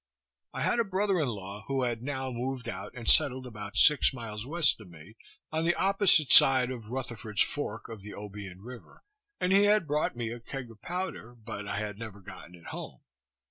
[0.51, 4.11] I had a brother in law who had now moved out and settled about six
[4.13, 5.15] miles west of me,
[5.51, 9.03] on the opposite side of Rutherford's fork of the Obion river,
[9.39, 12.65] and he had brought me a keg of powder, but I had never gotten it
[12.71, 13.01] home.